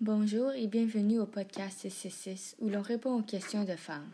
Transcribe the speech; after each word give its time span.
Bonjour 0.00 0.50
et 0.52 0.66
bienvenue 0.66 1.20
au 1.20 1.26
podcast 1.26 1.84
CC6 1.84 2.54
où 2.60 2.70
l'on 2.70 2.80
répond 2.80 3.18
aux 3.18 3.22
questions 3.22 3.64
de 3.64 3.76
femmes. 3.76 4.10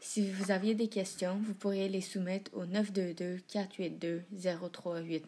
Si 0.00 0.28
vous 0.28 0.50
aviez 0.50 0.74
des 0.74 0.88
questions, 0.88 1.40
vous 1.44 1.54
pourriez 1.54 1.88
les 1.88 2.00
soumettre 2.00 2.50
au 2.52 2.64
922-482-0381. 2.64 5.20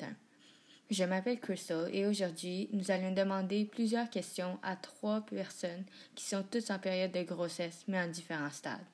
Je 0.90 1.04
m'appelle 1.04 1.38
Crystal 1.38 1.88
et 1.92 2.04
aujourd'hui, 2.04 2.68
nous 2.72 2.90
allons 2.90 3.12
demander 3.12 3.64
plusieurs 3.64 4.10
questions 4.10 4.58
à 4.64 4.74
trois 4.74 5.20
personnes 5.20 5.84
qui 6.16 6.24
sont 6.24 6.42
toutes 6.50 6.72
en 6.72 6.80
période 6.80 7.12
de 7.12 7.22
grossesse 7.22 7.84
mais 7.86 8.00
en 8.00 8.08
différents 8.08 8.50
stades. 8.50 8.84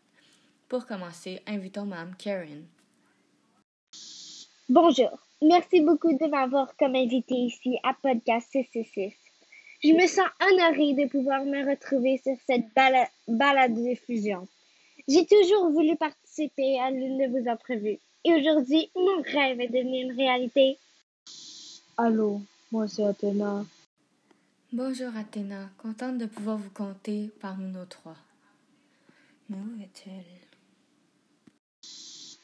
Pour 0.69 0.85
commencer, 0.85 1.41
invitons 1.47 1.87
Mme 1.87 2.17
Karen. 2.19 2.67
Bonjour. 4.69 5.19
Merci 5.41 5.81
beaucoup 5.81 6.13
de 6.13 6.27
m'avoir 6.27 6.77
comme 6.77 6.97
invité 6.97 7.35
ici 7.35 7.79
à 7.83 7.95
Podcast 7.95 8.53
CC6. 8.53 9.15
Je 9.81 9.93
me 9.93 10.09
sens 10.09 10.27
honorée 10.41 10.95
de 10.95 11.09
pouvoir 11.09 11.45
me 11.45 11.65
retrouver 11.69 12.19
sur 12.19 12.37
cette 12.47 12.67
balade 12.75 13.75
de 13.75 13.81
diffusion. 13.81 14.49
J'ai 15.07 15.25
toujours 15.25 15.71
voulu 15.71 15.97
participer 15.97 16.81
à 16.81 16.91
l'une 16.91 17.19
de 17.19 17.31
vos 17.31 17.49
entrevues 17.49 18.01
et 18.25 18.33
aujourd'hui, 18.33 18.91
mon 18.97 19.23
rêve 19.23 19.61
est 19.61 19.69
devenu 19.69 20.03
une 20.03 20.17
réalité. 20.17 20.79
Allô, 21.97 22.41
moi 22.73 22.89
c'est 22.89 23.05
Athéna. 23.05 23.65
Bonjour 24.73 25.17
Athéna, 25.17 25.71
contente 25.79 26.19
de 26.19 26.27
pouvoir 26.27 26.59
vous 26.59 26.71
compter 26.71 27.31
parmi 27.41 27.71
nos 27.71 27.87
trois. 27.87 28.17
Mais 29.49 29.57
où 29.57 29.81
est-elle? 29.81 30.25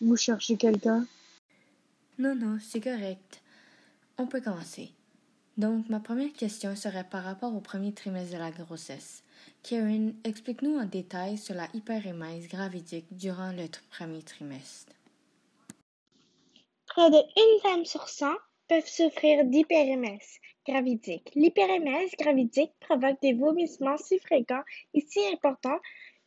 Vous 0.01 0.17
cherchez 0.17 0.57
quelqu'un? 0.57 1.05
Non, 2.17 2.37
non, 2.37 2.59
c'est 2.63 2.81
correct. 2.81 3.43
On 4.19 4.27
peut 4.29 4.41
commencer. 4.41 4.91
Donc, 5.57 5.89
ma 5.89 6.01
première 6.01 6.33
question 6.33 6.75
serait 6.75 7.09
par 7.09 7.23
rapport 7.23 7.55
au 7.55 7.61
premier 7.61 7.93
trimestre 7.93 8.35
de 8.35 8.39
la 8.39 8.51
grossesse. 8.51 9.23
Karen, 9.63 10.15
explique-nous 10.25 10.77
en 10.77 10.85
détail 10.85 11.39
sur 11.39 11.55
la 11.55 11.69
hyperémèse 11.75 12.49
gravidique 12.49 13.07
durant 13.13 13.53
le 13.53 13.67
premier 13.91 14.23
trimestre. 14.23 14.93
Près 16.87 17.11
de 17.11 17.17
une 17.17 17.61
femme 17.63 17.85
sur 17.85 18.09
100 18.09 18.27
peuvent 18.69 18.87
souffrir 18.87 19.45
d'hyperémèse 19.45 20.39
gravidique. 20.67 21.31
L'hyperémèse 21.35 22.11
gravidique 22.19 22.73
provoque 22.81 23.21
des 23.23 23.33
vomissements 23.33 23.97
si 23.97 24.19
fréquents 24.19 24.63
et 24.93 25.01
si 25.01 25.21
importants 25.33 25.79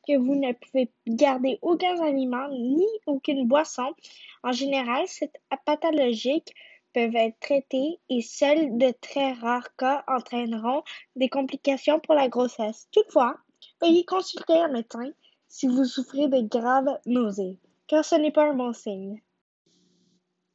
que 0.08 0.18
vous 0.18 0.36
ne 0.36 0.54
pouvez 0.54 0.90
garder 1.06 1.60
aucun 1.62 2.02
aliment 2.02 2.48
ni 2.50 2.88
aucune 3.06 3.48
boisson. 3.48 3.94
En 4.44 4.54
général, 4.54 5.06
cette 5.08 5.36
pathologique 5.66 6.54
peuvent 6.98 7.16
être 7.16 7.40
traités 7.40 8.00
et 8.10 8.24
seuls 8.24 8.76
de 8.80 8.92
très 9.02 9.34
rares 9.34 9.76
cas 9.76 10.04
entraîneront 10.08 10.82
des 11.16 11.30
complications 11.30 12.00
pour 12.00 12.16
la 12.16 12.28
grossesse. 12.28 12.88
Toutefois, 12.92 13.38
veuillez 13.80 14.04
consulter 14.04 14.58
un 14.58 14.70
médecin 14.70 15.12
si 15.48 15.68
vous 15.68 15.86
souffrez 15.86 16.28
de 16.28 16.42
graves 16.42 16.98
nausées, 17.06 17.60
car 17.86 18.04
ce 18.04 18.16
n'est 18.16 18.32
pas 18.32 18.50
un 18.50 18.56
bon 18.56 18.74
signe. 18.74 19.22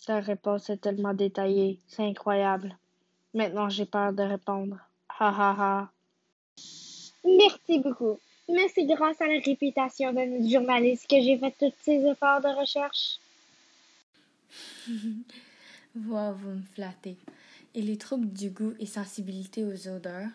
Ta 0.04 0.18
réponse 0.18 0.68
est 0.68 0.78
tellement 0.78 1.14
détaillée, 1.14 1.78
c'est 1.86 2.02
incroyable. 2.02 2.76
Maintenant, 3.34 3.68
j'ai 3.68 3.86
peur 3.86 4.12
de 4.12 4.24
répondre. 4.24 4.78
Ha 5.20 5.28
ha 5.28 5.56
ha. 5.56 5.90
Merci 7.24 7.78
beaucoup. 7.78 8.18
Mais 8.48 8.66
c'est 8.74 8.86
grâce 8.86 9.20
à 9.20 9.28
la 9.28 9.38
réputation 9.38 10.12
de 10.12 10.18
notre 10.18 10.50
journaliste 10.50 11.08
que 11.08 11.20
j'ai 11.20 11.38
fait 11.38 11.54
tous 11.56 11.72
ces 11.82 12.04
efforts 12.04 12.40
de 12.40 12.48
recherche. 12.48 13.20
Wow, 15.94 16.32
vous 16.34 16.50
me 16.50 16.62
flattez. 16.74 17.16
Et 17.74 17.82
les 17.82 17.98
troubles 17.98 18.32
du 18.32 18.50
goût 18.50 18.72
et 18.78 18.86
sensibilité 18.86 19.64
aux 19.64 19.88
odeurs? 19.88 20.30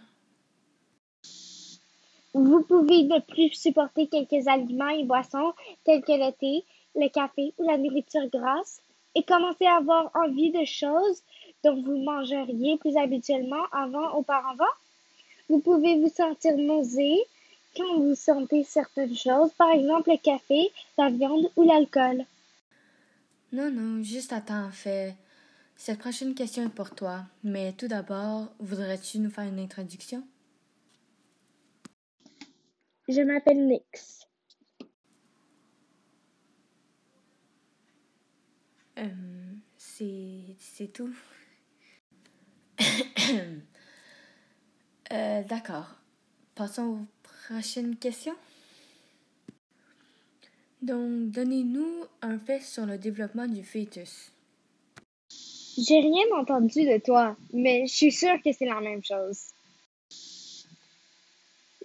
Vous 2.34 2.62
pouvez 2.62 3.04
ne 3.04 3.20
plus 3.20 3.52
supporter 3.54 4.08
quelques 4.08 4.48
aliments 4.48 4.90
et 4.90 5.04
boissons 5.04 5.54
tels 5.84 6.04
que 6.04 6.12
le 6.12 6.32
thé, 6.32 6.64
le 6.96 7.10
café 7.10 7.54
ou 7.58 7.68
la 7.68 7.78
nourriture 7.78 8.30
grasse 8.32 8.82
et 9.16 9.24
commencer 9.24 9.66
à 9.66 9.78
avoir 9.78 10.12
envie 10.14 10.52
de 10.52 10.64
choses 10.64 11.24
dont 11.64 11.82
vous 11.82 11.98
mangeriez 11.98 12.78
plus 12.78 12.96
habituellement 12.96 13.66
avant 13.72 14.16
auparavant. 14.16 14.66
Vous 15.50 15.60
pouvez 15.60 16.00
vous 16.00 16.10
sentir 16.10 16.56
nausé 16.56 17.18
quand 17.76 18.00
vous 18.00 18.16
sentez 18.16 18.64
certaines 18.64 19.16
choses, 19.16 19.52
par 19.58 19.72
exemple 19.72 20.12
le 20.12 20.18
café, 20.18 20.72
la 20.98 21.10
viande 21.10 21.50
ou 21.56 21.64
l'alcool. 21.64 22.26
Non, 23.52 23.72
non, 23.72 24.04
juste 24.04 24.34
attends, 24.34 24.66
en 24.66 24.72
fait. 24.72 25.16
Cette 25.80 26.00
prochaine 26.00 26.34
question 26.34 26.66
est 26.66 26.70
pour 26.70 26.96
toi, 26.96 27.24
mais 27.44 27.72
tout 27.72 27.88
d'abord, 27.88 28.52
voudrais-tu 28.60 29.20
nous 29.20 29.30
faire 29.30 29.46
une 29.46 29.60
introduction? 29.60 30.28
Je 33.08 33.22
m'appelle 33.22 33.68
Nix. 33.68 34.28
Euh, 38.98 39.06
c'est 39.78 40.92
tout. 40.92 41.16
euh, 45.12 45.44
D'accord. 45.44 45.96
Passons 46.56 46.84
aux 46.84 47.06
prochaines 47.22 47.98
questions. 47.98 48.36
Donc, 50.82 51.30
donnez-nous 51.30 52.06
un 52.24 52.40
fait 52.40 52.62
sur 52.62 52.88
le 52.88 52.98
développement 52.98 53.48
du 53.48 53.64
fœtus. 53.64 54.32
J'ai 55.78 56.00
rien 56.00 56.26
entendu 56.36 56.86
de 56.86 56.98
toi, 56.98 57.36
mais 57.54 57.86
je 57.86 57.94
suis 57.94 58.12
sûre 58.12 58.42
que 58.44 58.52
c'est 58.52 58.66
la 58.66 58.82
même 58.82 59.04
chose. 59.04 59.40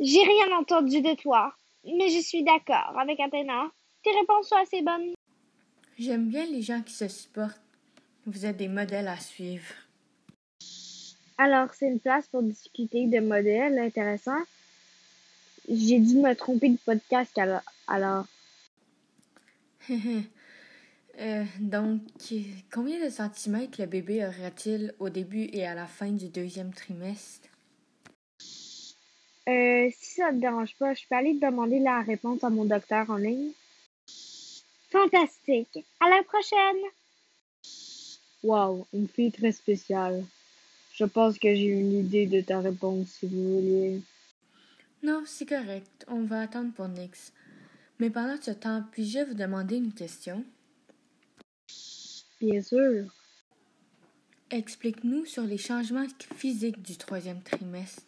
J'ai 0.01 0.23
rien 0.23 0.57
entendu 0.59 1.03
de 1.03 1.15
toi, 1.15 1.55
mais 1.85 2.09
je 2.09 2.21
suis 2.21 2.43
d'accord 2.43 2.99
avec 2.99 3.21
Athéna. 3.21 3.71
Tes 4.03 4.11
réponses 4.13 4.49
sont 4.49 4.57
assez 4.57 4.81
bonnes. 4.81 5.13
J'aime 5.99 6.29
bien 6.29 6.47
les 6.47 6.63
gens 6.63 6.81
qui 6.81 6.95
se 6.95 7.07
supportent. 7.07 7.61
Vous 8.25 8.47
êtes 8.47 8.57
des 8.57 8.69
modèles 8.69 9.09
à 9.09 9.19
suivre. 9.19 9.75
Alors, 11.37 11.69
c'est 11.75 11.89
une 11.89 12.01
place 12.01 12.27
pour 12.29 12.43
discuter 12.43 13.07
de 13.07 13.21
modèles 13.21 13.79
intéressants. 13.79 14.43
J'ai 15.69 15.99
dû 15.99 16.17
me 16.17 16.35
tromper 16.35 16.71
de 16.71 16.79
podcast 16.79 17.39
alors. 17.87 18.25
Euh, 21.23 21.45
donc, 21.61 22.01
combien 22.73 23.05
de 23.05 23.09
centimètres 23.09 23.81
le 23.81 23.87
bébé 23.87 24.27
aura-t-il 24.27 24.93
au 24.99 25.09
début 25.09 25.49
et 25.53 25.65
à 25.65 25.75
la 25.75 25.87
fin 25.87 26.11
du 26.11 26.29
deuxième 26.29 26.75
trimestre? 26.75 27.49
Euh, 29.49 29.89
si 29.97 30.15
ça 30.17 30.31
te 30.31 30.41
dérange 30.41 30.75
pas, 30.77 30.95
je 30.95 31.03
peux 31.09 31.15
aller 31.15 31.39
te 31.39 31.47
demander 31.47 31.79
la 31.79 32.03
réponse 32.03 32.43
à 32.43 32.51
mon 32.51 32.65
docteur 32.65 33.09
en 33.09 33.17
ligne. 33.17 33.53
Fantastique! 34.91 35.85
À 36.01 36.11
la 36.11 36.25
prochaine! 36.25 36.91
Wow, 38.43 38.87
une 38.93 39.07
fille 39.07 39.31
très 39.31 39.53
spéciale. 39.53 40.25
Je 40.95 41.05
pense 41.05 41.39
que 41.39 41.55
j'ai 41.55 41.69
une 41.69 41.93
idée 41.93 42.27
de 42.27 42.41
ta 42.41 42.61
réponse 42.61 43.09
si 43.21 43.27
vous 43.27 43.61
voulez. 43.61 44.01
Non, 45.05 45.23
c'est 45.25 45.47
correct. 45.47 46.05
On 46.09 46.23
va 46.25 46.41
attendre 46.41 46.73
pour 46.73 46.89
Nix. 46.89 47.33
Mais 48.01 48.11
pendant 48.11 48.41
ce 48.41 48.51
temps, 48.51 48.83
puis-je 48.91 49.21
vous 49.21 49.35
demander 49.35 49.77
une 49.77 49.93
question? 49.93 50.45
Bien 52.43 52.61
sûr. 52.61 53.05
Explique-nous 54.51 55.27
sur 55.27 55.45
les 55.45 55.59
changements 55.59 56.09
physiques 56.35 56.83
du 56.83 56.97
troisième 56.97 57.41
trimestre. 57.41 58.03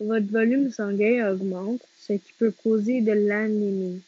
Votre 0.00 0.26
volume 0.26 0.72
sanguin 0.72 1.32
augmente, 1.32 1.82
ce 2.00 2.14
qui 2.14 2.32
peut 2.36 2.52
causer 2.64 3.00
de 3.00 3.12
l'anémie, 3.12 4.02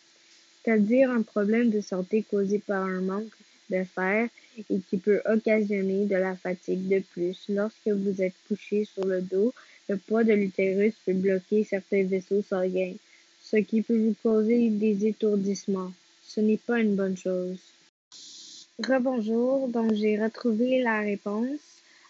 c'est-à-dire 0.65 1.13
un 1.13 1.23
problème 1.23 1.71
de 1.71 1.81
santé 1.81 2.25
causé 2.29 2.59
par 2.59 2.83
un 2.83 3.03
manque 3.03 3.37
de 3.71 3.85
fer 3.85 4.29
et 4.69 4.81
qui 4.81 4.97
peut 4.97 5.23
occasionner 5.27 6.07
de 6.07 6.17
la 6.17 6.35
fatigue. 6.35 6.89
De 6.89 7.05
plus, 7.13 7.39
lorsque 7.49 7.87
vous 7.87 8.21
êtes 8.21 8.35
couché 8.49 8.85
sur 8.85 9.07
le 9.07 9.23
dos, 9.23 9.55
le 9.89 9.97
poids 9.97 10.25
de 10.25 10.33
l'utérus 10.33 10.95
peut 11.07 11.13
bloquer 11.13 11.63
certains 11.63 12.03
vaisseaux 12.03 12.43
sanguins, 12.43 12.97
ce 13.45 13.59
qui 13.59 13.83
peut 13.83 13.97
vous 13.97 14.17
causer 14.25 14.71
des 14.71 15.07
étourdissements. 15.07 15.93
Ce 16.27 16.41
n'est 16.41 16.59
pas 16.59 16.81
une 16.81 16.97
bonne 16.97 17.17
chose. 17.17 17.61
Rebonjour, 18.79 19.69
donc 19.69 19.95
j'ai 19.95 20.21
retrouvé 20.21 20.83
la 20.83 21.01
réponse 21.01 21.61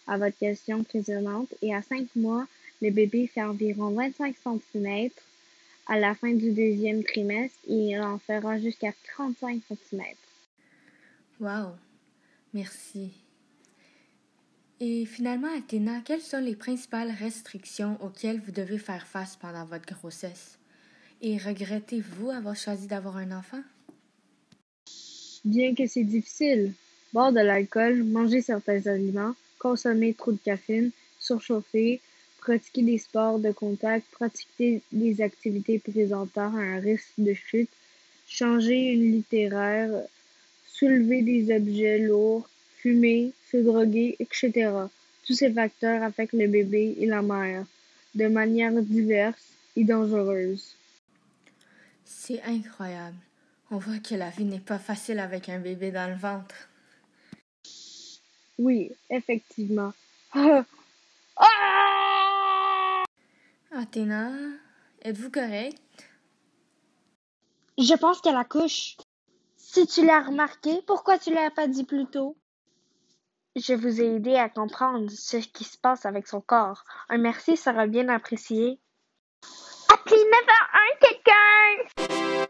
à 0.06 0.16
votre 0.16 0.38
question 0.38 0.82
précédente 0.82 1.52
et 1.60 1.74
à 1.74 1.82
cinq 1.82 2.06
mois, 2.16 2.46
le 2.80 2.90
bébé 2.90 3.26
fait 3.26 3.42
environ 3.42 3.90
25 3.90 4.34
cm 4.72 5.10
à 5.86 5.98
la 5.98 6.14
fin 6.14 6.32
du 6.32 6.52
deuxième 6.52 7.04
trimestre 7.04 7.58
il 7.68 8.00
en 8.00 8.18
fera 8.18 8.58
jusqu'à 8.58 8.92
35 9.14 9.60
cm. 9.68 10.02
Wow, 11.38 11.72
merci. 12.54 13.12
Et 14.80 15.04
finalement, 15.04 15.54
Athéna, 15.56 16.00
quelles 16.02 16.22
sont 16.22 16.40
les 16.40 16.56
principales 16.56 17.10
restrictions 17.10 17.98
auxquelles 18.02 18.40
vous 18.40 18.52
devez 18.52 18.78
faire 18.78 19.06
face 19.06 19.36
pendant 19.36 19.66
votre 19.66 19.94
grossesse? 19.94 20.58
Et 21.20 21.36
regrettez-vous 21.36 22.30
avoir 22.30 22.56
choisi 22.56 22.86
d'avoir 22.86 23.18
un 23.18 23.32
enfant? 23.32 23.62
Bien 25.44 25.74
que 25.74 25.86
c'est 25.86 26.04
difficile, 26.04 26.72
boire 27.12 27.32
de 27.32 27.40
l'alcool, 27.40 28.02
manger 28.02 28.40
certains 28.40 28.86
aliments, 28.86 29.34
consommer 29.58 30.14
trop 30.14 30.32
de 30.32 30.38
caféine, 30.38 30.90
surchauffer, 31.18 32.00
pratiquer 32.38 32.82
des 32.82 32.98
sports 32.98 33.38
de 33.38 33.52
contact, 33.52 34.06
pratiquer 34.12 34.80
des 34.90 35.20
activités 35.20 35.78
présentant 35.78 36.54
un 36.56 36.80
risque 36.80 37.12
de 37.18 37.34
chute, 37.34 37.70
changer 38.26 38.92
une 38.92 39.12
littéraire, 39.12 39.90
soulever 40.66 41.22
des 41.22 41.54
objets 41.54 41.98
lourds, 41.98 42.48
fumer, 42.78 43.32
se 43.50 43.58
droguer, 43.58 44.16
etc. 44.18 44.70
Tous 45.26 45.34
ces 45.34 45.52
facteurs 45.52 46.02
affectent 46.02 46.34
le 46.34 46.48
bébé 46.48 46.96
et 46.98 47.06
la 47.06 47.22
mère 47.22 47.64
de 48.14 48.28
manière 48.28 48.80
diverse 48.82 49.52
et 49.76 49.84
dangereuse. 49.84 50.74
C'est 52.04 52.42
incroyable. 52.42 53.16
On 53.70 53.78
voit 53.78 53.98
que 53.98 54.14
la 54.14 54.30
vie 54.30 54.44
n'est 54.44 54.60
pas 54.60 54.78
facile 54.78 55.18
avec 55.18 55.48
un 55.48 55.58
bébé 55.58 55.90
dans 55.90 56.08
le 56.08 56.16
ventre. 56.16 56.54
Oui, 58.58 58.92
effectivement. 59.10 59.92
Athéna, 63.72 64.30
êtes-vous 65.02 65.30
correcte? 65.30 65.80
Je 67.76 67.94
pense 67.94 68.20
qu'elle 68.20 68.36
accouche. 68.36 68.96
Si 69.56 69.86
tu 69.86 70.06
l'as 70.06 70.20
remarqué, 70.20 70.80
pourquoi 70.86 71.18
tu 71.18 71.34
l'as 71.34 71.50
pas 71.50 71.66
dit 71.66 71.84
plus 71.84 72.06
tôt? 72.06 72.36
Je 73.56 73.74
vous 73.74 74.00
ai 74.00 74.16
aidé 74.16 74.36
à 74.36 74.48
comprendre 74.48 75.10
ce 75.10 75.38
qui 75.38 75.64
se 75.64 75.78
passe 75.78 76.06
avec 76.06 76.28
son 76.28 76.40
corps. 76.40 76.84
Un 77.08 77.18
merci 77.18 77.56
sera 77.56 77.86
bien 77.86 78.08
apprécié. 78.08 78.78
Appelez 79.88 80.16
911 80.16 80.98
quelqu'un! 81.00 82.34